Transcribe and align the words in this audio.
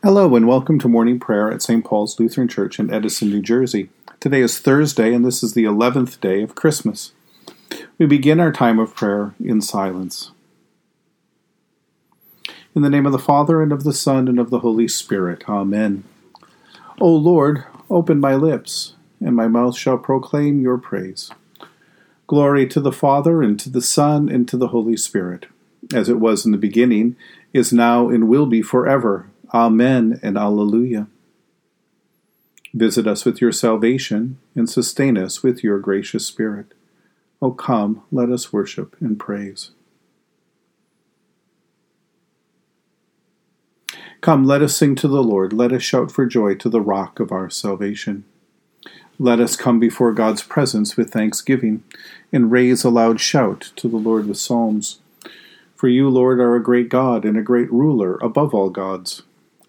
Hello, 0.00 0.36
and 0.36 0.46
welcome 0.46 0.78
to 0.78 0.86
morning 0.86 1.18
prayer 1.18 1.50
at 1.50 1.60
St. 1.60 1.84
Paul's 1.84 2.20
Lutheran 2.20 2.46
Church 2.46 2.78
in 2.78 2.88
Edison, 2.88 3.30
New 3.30 3.42
Jersey. 3.42 3.90
Today 4.20 4.42
is 4.42 4.60
Thursday, 4.60 5.12
and 5.12 5.24
this 5.24 5.42
is 5.42 5.54
the 5.54 5.64
11th 5.64 6.20
day 6.20 6.40
of 6.40 6.54
Christmas. 6.54 7.10
We 7.98 8.06
begin 8.06 8.38
our 8.38 8.52
time 8.52 8.78
of 8.78 8.94
prayer 8.94 9.34
in 9.40 9.60
silence. 9.60 10.30
In 12.76 12.82
the 12.82 12.88
name 12.88 13.06
of 13.06 13.12
the 13.12 13.18
Father, 13.18 13.60
and 13.60 13.72
of 13.72 13.82
the 13.82 13.92
Son, 13.92 14.28
and 14.28 14.38
of 14.38 14.50
the 14.50 14.60
Holy 14.60 14.86
Spirit. 14.86 15.48
Amen. 15.48 16.04
O 17.00 17.08
Lord, 17.08 17.64
open 17.90 18.20
my 18.20 18.36
lips, 18.36 18.94
and 19.18 19.34
my 19.34 19.48
mouth 19.48 19.76
shall 19.76 19.98
proclaim 19.98 20.60
your 20.60 20.78
praise. 20.78 21.32
Glory 22.28 22.68
to 22.68 22.80
the 22.80 22.92
Father, 22.92 23.42
and 23.42 23.58
to 23.58 23.68
the 23.68 23.82
Son, 23.82 24.28
and 24.28 24.46
to 24.46 24.56
the 24.56 24.68
Holy 24.68 24.96
Spirit, 24.96 25.46
as 25.92 26.08
it 26.08 26.20
was 26.20 26.46
in 26.46 26.52
the 26.52 26.56
beginning, 26.56 27.16
is 27.52 27.72
now, 27.72 28.08
and 28.08 28.28
will 28.28 28.46
be 28.46 28.62
forever 28.62 29.28
Amen 29.52 30.20
and 30.22 30.36
Alleluia. 30.36 31.08
Visit 32.74 33.06
us 33.06 33.24
with 33.24 33.40
your 33.40 33.52
salvation 33.52 34.38
and 34.54 34.68
sustain 34.68 35.16
us 35.16 35.42
with 35.42 35.64
your 35.64 35.78
gracious 35.78 36.26
Spirit. 36.26 36.74
O 37.40 37.52
come, 37.52 38.02
let 38.12 38.30
us 38.30 38.52
worship 38.52 38.96
and 39.00 39.18
praise. 39.18 39.70
Come, 44.20 44.44
let 44.44 44.62
us 44.62 44.76
sing 44.76 44.96
to 44.96 45.08
the 45.08 45.22
Lord. 45.22 45.52
Let 45.52 45.72
us 45.72 45.82
shout 45.82 46.10
for 46.10 46.26
joy 46.26 46.56
to 46.56 46.68
the 46.68 46.80
rock 46.80 47.20
of 47.20 47.30
our 47.30 47.48
salvation. 47.48 48.24
Let 49.18 49.40
us 49.40 49.56
come 49.56 49.80
before 49.80 50.12
God's 50.12 50.42
presence 50.42 50.96
with 50.96 51.12
thanksgiving 51.12 51.84
and 52.32 52.50
raise 52.50 52.84
a 52.84 52.90
loud 52.90 53.20
shout 53.20 53.72
to 53.76 53.88
the 53.88 53.96
Lord 53.96 54.26
with 54.26 54.38
psalms. 54.38 54.98
For 55.74 55.88
you, 55.88 56.08
Lord, 56.08 56.40
are 56.40 56.56
a 56.56 56.62
great 56.62 56.88
God 56.88 57.24
and 57.24 57.38
a 57.38 57.42
great 57.42 57.72
ruler 57.72 58.16
above 58.16 58.52
all 58.52 58.70
gods. 58.70 59.22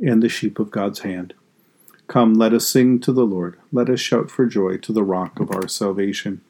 and 0.00 0.22
the 0.22 0.28
sheep 0.28 0.58
of 0.58 0.70
God's 0.70 1.00
hand. 1.00 1.34
Come, 2.06 2.34
let 2.34 2.52
us 2.52 2.68
sing 2.68 2.98
to 3.00 3.12
the 3.12 3.24
Lord. 3.26 3.58
Let 3.70 3.88
us 3.88 4.00
shout 4.00 4.30
for 4.30 4.46
joy 4.46 4.78
to 4.78 4.92
the 4.92 5.04
rock 5.04 5.38
of 5.38 5.50
our 5.54 5.68
salvation. 5.68 6.40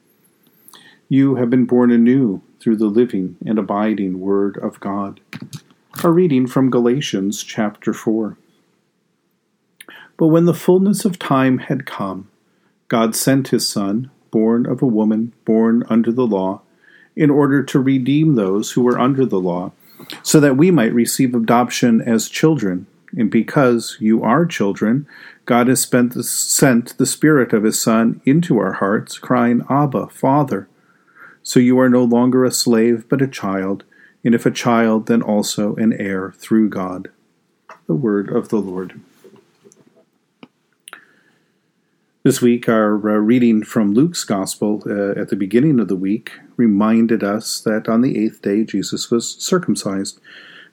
You 1.07 1.35
have 1.35 1.49
been 1.49 1.65
born 1.65 1.91
anew 1.91 2.41
through 2.59 2.77
the 2.77 2.87
living 2.87 3.37
and 3.45 3.59
abiding 3.59 4.19
Word 4.19 4.57
of 4.57 4.79
God. 4.79 5.19
A 6.03 6.09
reading 6.09 6.47
from 6.47 6.69
Galatians 6.69 7.43
chapter 7.43 7.93
4. 7.93 8.37
But 10.17 10.27
when 10.27 10.45
the 10.45 10.53
fullness 10.53 11.03
of 11.03 11.19
time 11.19 11.57
had 11.57 11.85
come, 11.85 12.29
God 12.87 13.15
sent 13.15 13.49
his 13.49 13.67
Son, 13.67 14.09
born 14.31 14.65
of 14.65 14.81
a 14.81 14.87
woman, 14.87 15.33
born 15.45 15.83
under 15.89 16.11
the 16.11 16.25
law, 16.27 16.61
in 17.15 17.29
order 17.29 17.61
to 17.63 17.79
redeem 17.79 18.35
those 18.35 18.71
who 18.71 18.81
were 18.81 18.99
under 18.99 19.25
the 19.25 19.39
law, 19.39 19.73
so 20.23 20.39
that 20.39 20.57
we 20.57 20.71
might 20.71 20.93
receive 20.93 21.35
adoption 21.35 22.01
as 22.01 22.29
children. 22.29 22.87
And 23.15 23.29
because 23.29 23.97
you 23.99 24.23
are 24.23 24.45
children, 24.45 25.05
God 25.45 25.67
has 25.67 25.85
the, 25.89 26.23
sent 26.23 26.97
the 26.97 27.05
Spirit 27.05 27.51
of 27.53 27.63
His 27.63 27.81
Son 27.81 28.21
into 28.25 28.57
our 28.57 28.73
hearts, 28.73 29.17
crying, 29.17 29.63
Abba, 29.69 30.07
Father. 30.07 30.69
So 31.43 31.59
you 31.59 31.79
are 31.79 31.89
no 31.89 32.03
longer 32.03 32.45
a 32.45 32.51
slave, 32.51 33.05
but 33.09 33.21
a 33.21 33.27
child, 33.27 33.83
and 34.23 34.33
if 34.35 34.45
a 34.45 34.51
child, 34.51 35.07
then 35.07 35.21
also 35.21 35.75
an 35.75 35.93
heir 35.93 36.33
through 36.37 36.69
God. 36.69 37.09
The 37.87 37.95
Word 37.95 38.29
of 38.29 38.49
the 38.49 38.59
Lord. 38.59 39.01
This 42.23 42.39
week, 42.39 42.69
our 42.69 42.93
uh, 42.93 43.15
reading 43.15 43.63
from 43.63 43.93
Luke's 43.93 44.23
Gospel 44.23 44.83
uh, 44.85 45.19
at 45.19 45.29
the 45.29 45.35
beginning 45.35 45.79
of 45.79 45.87
the 45.87 45.95
week 45.95 46.31
reminded 46.55 47.23
us 47.23 47.59
that 47.61 47.89
on 47.89 48.01
the 48.01 48.23
eighth 48.23 48.43
day 48.43 48.63
Jesus 48.63 49.09
was 49.09 49.35
circumcised 49.39 50.19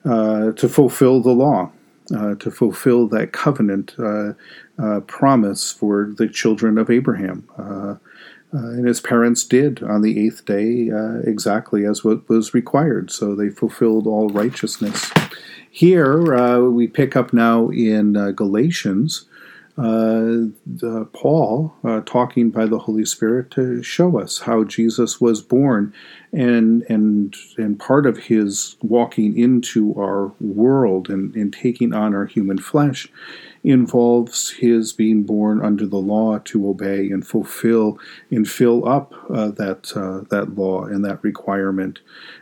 uh, 0.05 0.53
to 0.53 0.69
fulfill 0.69 1.23
the 1.23 1.31
law 1.31 1.73
uh, 2.15 2.35
to 2.37 2.51
fulfill 2.51 3.07
that 3.09 3.33
covenant 3.33 3.95
uh, 3.99 4.33
uh, 4.79 5.01
promise 5.01 5.73
for 5.73 6.13
the 6.17 6.29
children 6.29 6.79
of 6.79 6.91
Abraham. 6.91 7.49
Uh, 7.59 7.97
uh, 8.55 8.69
and 8.71 8.87
his 8.87 9.01
parents 9.01 9.45
did 9.45 9.83
on 9.83 10.01
the 10.01 10.19
eighth 10.19 10.47
day 10.47 10.91
exactly 11.25 11.85
as 11.85 12.03
what 12.03 12.27
was 12.31 12.55
required. 12.55 13.11
So 13.11 13.35
they 13.35 13.51
fulfilled 13.51 14.07
all 14.07 14.31
righteousness. 14.31 15.13
Here 15.71 16.71
we 16.71 16.87
pick 16.87 17.15
up 17.15 17.35
now 17.35 17.69
in 17.69 18.15
Galatians 18.35 19.27
uh, 19.79 21.05
Paul 21.13 21.73
uh, 21.85 22.01
talking 22.05 22.51
by 22.51 22.67
the 22.67 22.81
Holy 22.81 23.05
Spirit 23.05 23.53
to 23.53 23.81
show 23.83 24.19
us 24.19 24.41
how 24.41 24.65
Jesus 24.65 25.21
was 25.21 25.41
born, 25.41 25.95
and 26.33 26.83
and 26.89 27.35
and 27.57 27.79
part 27.79 28.07
of 28.07 28.19
his 28.19 28.77
walking 28.83 29.39
into 29.39 29.95
our 29.99 30.33
world 30.41 31.09
and, 31.09 31.35
and 31.35 31.53
taking 31.53 31.95
on 31.95 32.15
our 32.15 32.27
human 32.27 32.59
flesh 32.59 33.09
involves 33.65 34.51
his 34.51 34.93
being 34.93 35.25
born 35.25 35.65
under 35.65 35.87
the 35.87 35.99
law 35.99 36.39
to 36.39 36.69
obey 36.69 37.11
and 37.11 37.27
fulfill 37.27 37.99
and 38.31 38.49
fill 38.49 38.89
up 38.89 39.13
uh, 39.31 39.49
that 39.49 39.93
uh, 39.97 40.25
that 40.31 40.57
law 40.57 40.85
and 40.85 41.05
that 41.05 41.23
requirement. 41.23 42.01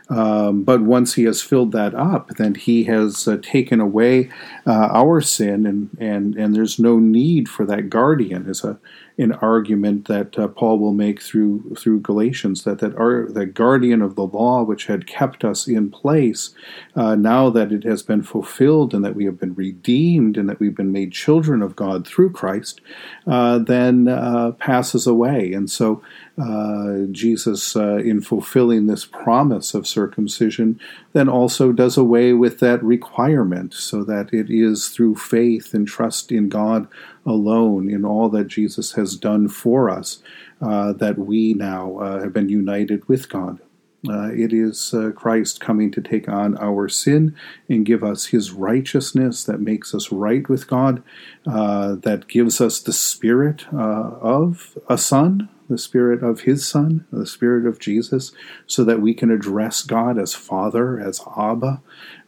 Um, 0.09 0.63
but 0.63 0.81
once 0.81 1.15
he 1.15 1.23
has 1.23 1.41
filled 1.41 1.71
that 1.73 1.93
up, 1.95 2.29
then 2.37 2.55
he 2.55 2.85
has 2.85 3.27
uh, 3.27 3.37
taken 3.41 3.81
away 3.81 4.29
uh, 4.65 4.89
our 4.91 5.21
sin, 5.21 5.65
and, 5.65 5.89
and 5.99 6.35
and 6.35 6.55
there's 6.55 6.79
no 6.79 6.99
need 6.99 7.49
for 7.49 7.65
that 7.65 7.89
guardian. 7.89 8.49
Is 8.49 8.63
a 8.63 8.79
an 9.19 9.31
argument 9.33 10.07
that 10.07 10.37
uh, 10.37 10.47
Paul 10.47 10.77
will 10.77 10.93
make 10.93 11.21
through 11.21 11.75
through 11.75 12.01
Galatians 12.01 12.63
that 12.63 12.79
that 12.79 12.95
our 12.95 13.27
the 13.31 13.45
guardian 13.45 14.01
of 14.01 14.15
the 14.15 14.27
law 14.27 14.63
which 14.63 14.85
had 14.85 15.07
kept 15.07 15.43
us 15.43 15.67
in 15.67 15.89
place, 15.89 16.53
uh, 16.95 17.15
now 17.15 17.49
that 17.49 17.71
it 17.71 17.83
has 17.83 18.03
been 18.03 18.21
fulfilled 18.21 18.93
and 18.93 19.03
that 19.03 19.15
we 19.15 19.25
have 19.25 19.39
been 19.39 19.55
redeemed 19.55 20.37
and 20.37 20.47
that 20.47 20.59
we've 20.59 20.75
been 20.75 20.91
made 20.91 21.11
children 21.11 21.61
of 21.63 21.75
God 21.75 22.05
through 22.05 22.31
Christ, 22.31 22.79
uh, 23.25 23.57
then 23.57 24.07
uh, 24.07 24.51
passes 24.51 25.07
away. 25.07 25.51
And 25.53 25.69
so 25.69 26.03
uh, 26.39 27.07
Jesus, 27.11 27.75
uh, 27.75 27.95
in 27.95 28.21
fulfilling 28.21 28.85
this 28.85 29.05
promise 29.05 29.73
of 29.73 29.87
circumcision, 29.87 30.79
then 31.13 31.27
also 31.27 31.71
does 31.71 31.97
away 31.97 32.33
with 32.33 32.59
that 32.59 32.83
requirement 32.83 33.73
so 33.73 34.03
that 34.03 34.31
it 34.31 34.47
is 34.47 34.89
through 34.89 35.15
faith 35.15 35.73
and 35.73 35.87
trust 35.87 36.31
in 36.31 36.47
God 36.47 36.87
alone, 37.25 37.89
in 37.89 38.05
all 38.05 38.29
that 38.29 38.47
Jesus 38.47 38.91
has 38.93 39.06
done 39.15 39.47
for 39.47 39.89
us, 39.89 40.21
uh, 40.61 40.93
that 40.93 41.17
we 41.17 41.53
now 41.53 41.97
uh, 41.97 42.21
have 42.21 42.33
been 42.33 42.49
united 42.49 43.07
with 43.07 43.29
God. 43.29 43.59
Uh, 44.07 44.29
it 44.31 44.53
is 44.53 44.93
uh, 44.93 45.11
Christ 45.15 45.59
coming 45.59 45.91
to 45.91 46.01
take 46.01 46.29
on 46.29 46.57
our 46.59 46.87
sin 46.87 47.35
and 47.67 47.85
give 47.85 48.03
us 48.03 48.27
his 48.27 48.51
righteousness 48.51 49.43
that 49.45 49.59
makes 49.59 49.93
us 49.93 50.11
right 50.11 50.47
with 50.47 50.67
God, 50.67 51.01
uh, 51.45 51.95
that 51.95 52.27
gives 52.27 52.61
us 52.61 52.79
the 52.79 52.93
spirit 52.93 53.65
uh, 53.73 54.11
of 54.21 54.77
a 54.87 54.97
son, 54.97 55.49
the 55.69 55.77
Spirit 55.77 56.23
of 56.23 56.41
His 56.41 56.65
Son, 56.65 57.05
the 57.11 57.25
Spirit 57.25 57.65
of 57.65 57.79
Jesus, 57.79 58.31
so 58.65 58.83
that 58.83 59.01
we 59.01 59.13
can 59.13 59.31
address 59.31 59.81
God 59.81 60.17
as 60.17 60.33
Father, 60.33 60.99
as 60.99 61.21
Abba, 61.37 61.81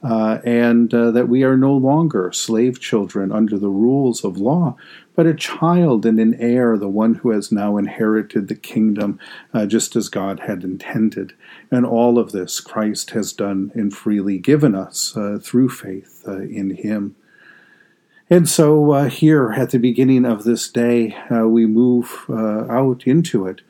uh, 0.03 0.39
and 0.43 0.93
uh, 0.93 1.11
that 1.11 1.29
we 1.29 1.43
are 1.43 1.57
no 1.57 1.73
longer 1.73 2.31
slave 2.31 2.79
children 2.79 3.31
under 3.31 3.57
the 3.57 3.69
rules 3.69 4.23
of 4.23 4.37
law, 4.37 4.75
but 5.15 5.27
a 5.27 5.33
child 5.33 6.05
and 6.05 6.19
an 6.19 6.33
heir, 6.35 6.77
the 6.77 6.87
one 6.87 7.15
who 7.15 7.31
has 7.31 7.51
now 7.51 7.75
inherited 7.75 8.47
the 8.47 8.55
kingdom 8.55 9.19
uh, 9.53 9.65
just 9.65 9.95
as 9.95 10.07
God 10.07 10.41
had 10.41 10.63
intended. 10.63 11.33
And 11.69 11.85
all 11.85 12.17
of 12.17 12.31
this 12.31 12.61
Christ 12.61 13.09
has 13.11 13.33
done 13.33 13.71
and 13.75 13.93
freely 13.93 14.37
given 14.37 14.75
us 14.75 15.15
uh, 15.17 15.39
through 15.41 15.69
faith 15.69 16.23
uh, 16.25 16.41
in 16.41 16.71
Him. 16.71 17.15
And 18.31 18.47
so 18.47 18.91
uh, 18.91 19.09
here 19.09 19.53
at 19.53 19.71
the 19.71 19.79
beginning 19.79 20.23
of 20.23 20.43
this 20.43 20.69
day, 20.69 21.17
uh, 21.31 21.47
we 21.47 21.65
move 21.65 22.25
uh, 22.29 22.67
out 22.69 23.07
into 23.07 23.47
it, 23.47 23.61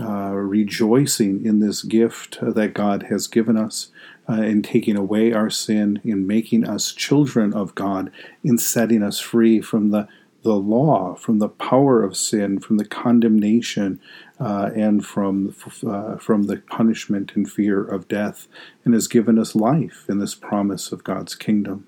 uh, 0.00 0.30
rejoicing 0.30 1.44
in 1.44 1.58
this 1.58 1.82
gift 1.82 2.38
that 2.40 2.74
God 2.74 3.06
has 3.10 3.26
given 3.26 3.56
us, 3.56 3.88
uh, 4.28 4.42
in 4.42 4.62
taking 4.62 4.96
away 4.96 5.32
our 5.32 5.50
sin, 5.50 6.00
in 6.04 6.28
making 6.28 6.64
us 6.64 6.92
children 6.92 7.52
of 7.52 7.74
God, 7.74 8.12
in 8.44 8.56
setting 8.56 9.02
us 9.02 9.18
free 9.18 9.60
from 9.60 9.90
the, 9.90 10.06
the 10.44 10.54
law, 10.54 11.16
from 11.16 11.40
the 11.40 11.48
power 11.48 12.04
of 12.04 12.16
sin, 12.16 12.60
from 12.60 12.76
the 12.76 12.84
condemnation, 12.84 14.00
uh, 14.38 14.70
and 14.76 15.04
from, 15.04 15.50
from 15.50 16.44
the 16.44 16.62
punishment 16.68 17.32
and 17.34 17.50
fear 17.50 17.82
of 17.82 18.06
death, 18.06 18.46
and 18.84 18.94
has 18.94 19.08
given 19.08 19.40
us 19.40 19.56
life 19.56 20.04
in 20.08 20.20
this 20.20 20.36
promise 20.36 20.92
of 20.92 21.02
God's 21.02 21.34
kingdom. 21.34 21.87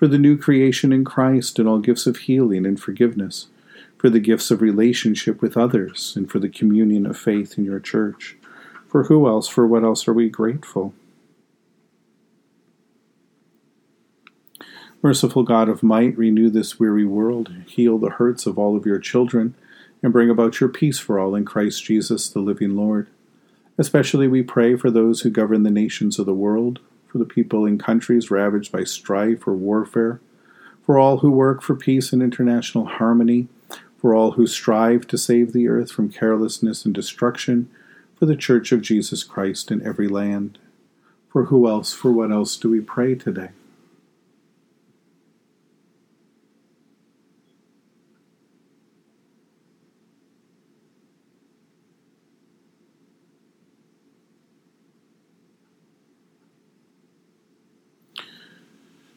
for 0.00 0.08
the 0.08 0.16
new 0.16 0.34
creation 0.34 0.94
in 0.94 1.04
Christ, 1.04 1.58
and 1.58 1.68
all 1.68 1.78
gifts 1.78 2.06
of 2.06 2.16
healing 2.16 2.64
and 2.64 2.80
forgiveness 2.80 3.48
for 3.98 4.08
the 4.08 4.18
gifts 4.18 4.50
of 4.50 4.62
relationship 4.62 5.42
with 5.42 5.58
others, 5.58 6.14
and 6.16 6.30
for 6.30 6.38
the 6.38 6.48
communion 6.48 7.04
of 7.04 7.18
faith 7.18 7.58
in 7.58 7.66
your 7.66 7.80
church. 7.80 8.34
For 8.88 9.04
who 9.04 9.28
else, 9.28 9.46
for 9.46 9.66
what 9.66 9.84
else 9.84 10.08
are 10.08 10.14
we 10.14 10.30
grateful? 10.30 10.94
Merciful 15.02 15.42
God 15.42 15.68
of 15.68 15.82
might, 15.82 16.16
renew 16.16 16.48
this 16.48 16.80
weary 16.80 17.04
world, 17.04 17.52
heal 17.66 17.98
the 17.98 18.08
hurts 18.08 18.46
of 18.46 18.58
all 18.58 18.78
of 18.78 18.86
your 18.86 18.98
children, 18.98 19.54
and 20.02 20.14
bring 20.14 20.30
about 20.30 20.60
your 20.60 20.70
peace 20.70 20.98
for 20.98 21.18
all 21.18 21.34
in 21.34 21.44
Christ 21.44 21.84
Jesus, 21.84 22.30
the 22.30 22.40
living 22.40 22.74
Lord. 22.74 23.06
Especially 23.76 24.28
we 24.28 24.42
pray 24.42 24.76
for 24.76 24.90
those 24.90 25.20
who 25.20 25.28
govern 25.28 25.62
the 25.62 25.70
nations 25.70 26.18
of 26.18 26.24
the 26.24 26.32
world, 26.32 26.80
for 27.10 27.18
the 27.18 27.24
people 27.24 27.66
in 27.66 27.78
countries 27.78 28.30
ravaged 28.30 28.70
by 28.70 28.84
strife 28.84 29.46
or 29.46 29.54
warfare, 29.54 30.20
for 30.84 30.98
all 30.98 31.18
who 31.18 31.30
work 31.30 31.62
for 31.62 31.74
peace 31.74 32.12
and 32.12 32.22
international 32.22 32.86
harmony, 32.86 33.48
for 33.98 34.14
all 34.14 34.32
who 34.32 34.46
strive 34.46 35.06
to 35.08 35.18
save 35.18 35.52
the 35.52 35.68
earth 35.68 35.90
from 35.90 36.10
carelessness 36.10 36.84
and 36.84 36.94
destruction, 36.94 37.68
for 38.16 38.26
the 38.26 38.36
Church 38.36 38.72
of 38.72 38.82
Jesus 38.82 39.24
Christ 39.24 39.70
in 39.70 39.84
every 39.84 40.08
land. 40.08 40.58
For 41.30 41.44
who 41.44 41.68
else, 41.68 41.92
for 41.92 42.12
what 42.12 42.30
else 42.30 42.56
do 42.56 42.68
we 42.68 42.80
pray 42.80 43.14
today? 43.14 43.50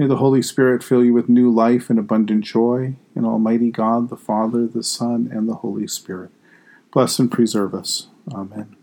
May 0.00 0.06
the 0.06 0.16
Holy 0.16 0.40
Spirit 0.40 0.82
fill 0.82 1.04
you 1.04 1.12
with 1.12 1.28
new 1.28 1.50
life 1.50 1.90
and 1.90 1.98
abundant 1.98 2.42
joy 2.42 2.96
in 3.14 3.26
Almighty 3.26 3.70
God, 3.70 4.08
the 4.08 4.16
Father, 4.16 4.66
the 4.66 4.82
Son, 4.82 5.28
and 5.30 5.46
the 5.46 5.56
Holy 5.56 5.86
Spirit. 5.86 6.30
Bless 6.90 7.18
and 7.18 7.30
preserve 7.30 7.74
us. 7.74 8.06
Amen. 8.32 8.79